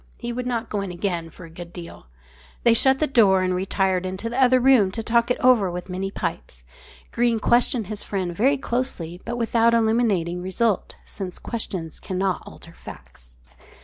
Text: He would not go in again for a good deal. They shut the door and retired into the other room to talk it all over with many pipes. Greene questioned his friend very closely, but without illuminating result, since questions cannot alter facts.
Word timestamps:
He 0.19 0.33
would 0.33 0.47
not 0.47 0.67
go 0.67 0.81
in 0.81 0.89
again 0.91 1.29
for 1.29 1.45
a 1.45 1.49
good 1.51 1.71
deal. 1.71 2.07
They 2.63 2.73
shut 2.73 2.97
the 2.97 3.05
door 3.05 3.43
and 3.43 3.53
retired 3.53 4.03
into 4.03 4.31
the 4.31 4.41
other 4.41 4.59
room 4.59 4.89
to 4.93 5.03
talk 5.03 5.29
it 5.29 5.39
all 5.39 5.51
over 5.51 5.69
with 5.69 5.91
many 5.91 6.09
pipes. 6.09 6.63
Greene 7.11 7.39
questioned 7.39 7.85
his 7.85 8.01
friend 8.01 8.35
very 8.35 8.57
closely, 8.57 9.21
but 9.25 9.37
without 9.37 9.75
illuminating 9.75 10.41
result, 10.41 10.95
since 11.05 11.37
questions 11.37 11.99
cannot 11.99 12.41
alter 12.47 12.71
facts. 12.71 13.37